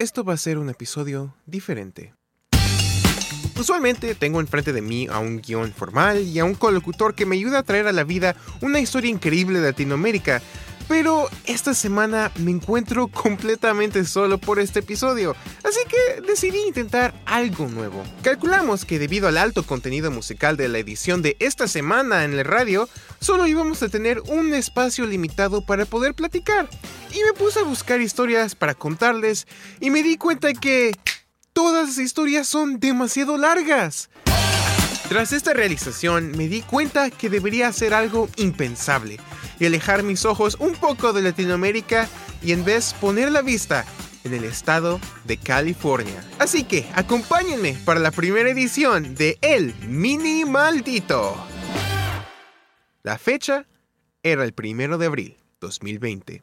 [0.00, 2.14] esto va a ser un episodio diferente.
[3.58, 7.34] Usualmente tengo enfrente de mí a un guion formal y a un colocutor que me
[7.34, 10.40] ayuda a traer a la vida una historia increíble de Latinoamérica,
[10.88, 17.68] pero esta semana me encuentro completamente solo por este episodio, así que decidí intentar algo
[17.68, 18.02] nuevo.
[18.22, 22.44] Calculamos que debido al alto contenido musical de la edición de esta semana en el
[22.44, 22.88] radio,
[23.20, 26.68] solo íbamos a tener un espacio limitado para poder platicar.
[27.12, 29.46] Y me puse a buscar historias para contarles
[29.80, 30.92] y me di cuenta que
[31.52, 34.08] todas las historias son demasiado largas.
[35.08, 39.18] Tras esta realización me di cuenta que debería hacer algo impensable
[39.58, 42.08] y alejar mis ojos un poco de Latinoamérica
[42.42, 43.84] y en vez poner la vista
[44.24, 46.22] en el estado de California.
[46.38, 51.36] Así que acompáñenme para la primera edición de El Mini Maldito.
[53.02, 53.66] La fecha
[54.22, 56.42] era el primero de abril 2020.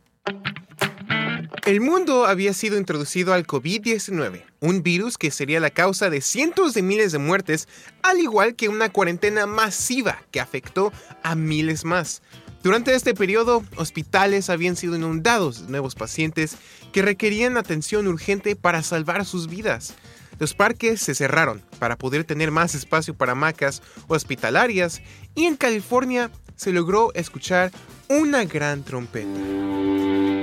[1.66, 6.76] El mundo había sido introducido al COVID-19, un virus que sería la causa de cientos
[6.76, 7.68] de miles de muertes,
[8.04, 12.22] al igual que una cuarentena masiva que afectó a miles más.
[12.66, 16.58] Durante este periodo, hospitales habían sido inundados de nuevos pacientes
[16.91, 19.94] que requerían atención urgente para salvar sus vidas.
[20.40, 25.04] Los parques se cerraron para poder tener más espacio para hamacas hospitalarias
[25.35, 27.72] y en California se logró escuchar
[28.10, 30.35] una gran trompeta.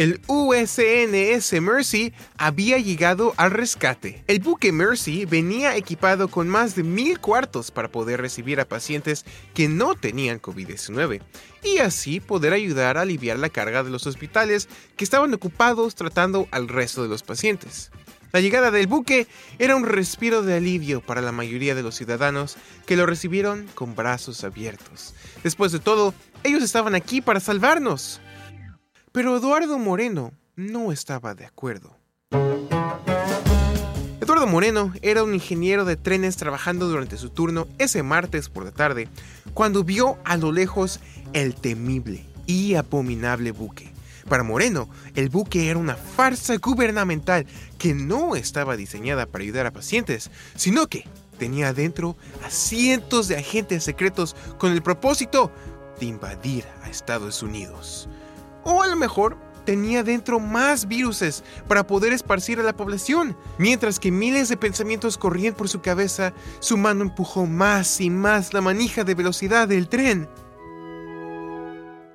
[0.00, 4.24] El USNS Mercy había llegado al rescate.
[4.28, 9.26] El buque Mercy venía equipado con más de mil cuartos para poder recibir a pacientes
[9.52, 11.20] que no tenían COVID-19
[11.62, 16.48] y así poder ayudar a aliviar la carga de los hospitales que estaban ocupados tratando
[16.50, 17.90] al resto de los pacientes.
[18.32, 19.26] La llegada del buque
[19.58, 23.94] era un respiro de alivio para la mayoría de los ciudadanos que lo recibieron con
[23.94, 25.14] brazos abiertos.
[25.42, 28.22] Después de todo, ellos estaban aquí para salvarnos.
[29.12, 31.96] Pero Eduardo Moreno no estaba de acuerdo.
[34.20, 38.70] Eduardo Moreno era un ingeniero de trenes trabajando durante su turno ese martes por la
[38.70, 39.08] tarde,
[39.52, 41.00] cuando vio a lo lejos
[41.32, 43.90] el temible y abominable buque.
[44.28, 47.46] Para Moreno, el buque era una farsa gubernamental
[47.78, 51.04] que no estaba diseñada para ayudar a pacientes, sino que
[51.36, 55.50] tenía adentro a cientos de agentes secretos con el propósito
[55.98, 58.08] de invadir a Estados Unidos.
[58.64, 63.36] O a lo mejor tenía dentro más viruses para poder esparcir a la población.
[63.58, 68.52] Mientras que miles de pensamientos corrían por su cabeza, su mano empujó más y más
[68.52, 70.28] la manija de velocidad del tren.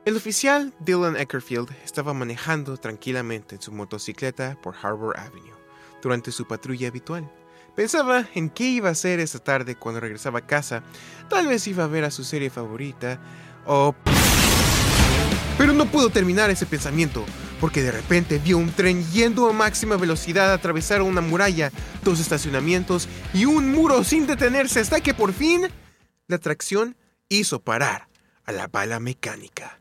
[0.06, 5.56] El oficial Dylan Eckerfield estaba manejando tranquilamente en su motocicleta por Harbor Avenue
[6.02, 7.32] durante su patrulla habitual.
[7.76, 10.84] Pensaba en qué iba a hacer esa tarde cuando regresaba a casa.
[11.30, 13.20] Tal vez iba a ver a su serie favorita
[13.66, 13.96] o...
[15.66, 17.26] Pero no pudo terminar ese pensamiento,
[17.60, 21.72] porque de repente vio un tren yendo a máxima velocidad atravesar una muralla,
[22.04, 25.64] dos estacionamientos y un muro sin detenerse hasta que por fin
[26.28, 26.96] la atracción
[27.30, 28.08] hizo parar
[28.46, 29.80] a la bala mecánica.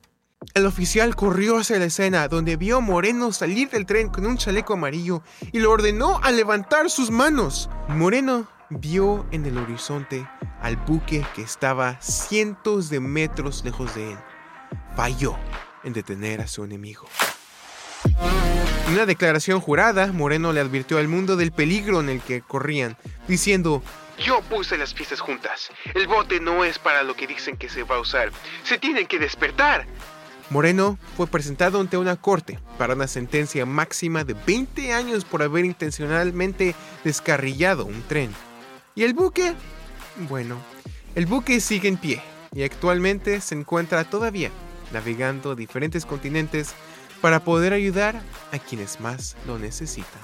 [0.55, 4.39] El oficial corrió hacia la escena donde vio a Moreno salir del tren con un
[4.39, 5.23] chaleco amarillo
[5.53, 7.69] y lo ordenó a levantar sus manos.
[7.89, 10.27] Moreno vio en el horizonte
[10.63, 14.19] al buque que estaba cientos de metros lejos de él.
[14.97, 15.37] Falló
[15.85, 17.09] en detener a su enemigo.
[18.87, 22.97] En una declaración jurada, Moreno le advirtió al mundo del peligro en el que corrían,
[23.27, 23.83] diciendo,
[24.19, 25.71] yo puse las pistas juntas.
[25.95, 28.31] El bote no es para lo que dicen que se va a usar.
[28.63, 29.87] Se tienen que despertar.
[30.51, 35.65] Moreno fue presentado ante una corte para una sentencia máxima de 20 años por haber
[35.65, 38.33] intencionalmente descarrillado un tren.
[38.95, 39.55] ¿Y el buque?
[40.29, 40.59] Bueno,
[41.15, 42.23] el buque sigue en pie
[42.55, 44.51] y actualmente se encuentra todavía
[44.93, 46.75] navegando diferentes continentes
[47.21, 48.21] para poder ayudar
[48.53, 50.21] a quienes más lo necesitan.